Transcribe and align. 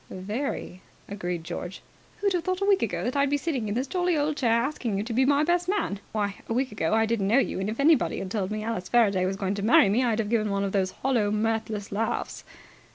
"Very," 0.09 0.81
agreed 1.07 1.43
George. 1.43 1.83
"Who'd 2.17 2.33
have 2.33 2.43
thought, 2.43 2.59
a 2.59 2.65
week 2.65 2.81
ago, 2.81 3.03
that 3.03 3.15
I'd 3.15 3.29
be 3.29 3.37
sitting 3.37 3.67
in 3.67 3.75
this 3.75 3.85
jolly 3.85 4.17
old 4.17 4.35
chair 4.35 4.51
asking 4.51 4.97
you 4.97 5.03
to 5.03 5.13
be 5.13 5.25
my 5.25 5.43
best 5.43 5.69
man? 5.69 5.99
Why, 6.11 6.37
a 6.49 6.53
week 6.53 6.71
ago 6.71 6.95
I 6.95 7.05
didn't 7.05 7.27
know 7.27 7.37
you, 7.37 7.59
and, 7.59 7.69
if 7.69 7.79
anybody 7.79 8.17
had 8.17 8.31
told 8.31 8.49
me 8.49 8.63
Alice 8.63 8.89
Faraday 8.89 9.27
was 9.27 9.37
going 9.37 9.53
to 9.53 9.61
marry 9.61 9.89
me, 9.89 10.03
I'd 10.03 10.17
have 10.17 10.31
given 10.31 10.49
one 10.49 10.63
of 10.63 10.71
those 10.71 10.89
hollow, 10.89 11.29
mirthless 11.29 11.91
laughs." 11.91 12.43